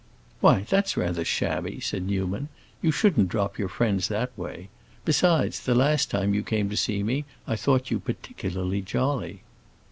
[0.39, 2.49] "Why, that's rather shabby," said Newman.
[2.81, 4.69] "You shouldn't drop your friends that way.
[5.05, 9.43] Besides, the last time you came to see me I thought you particularly jolly."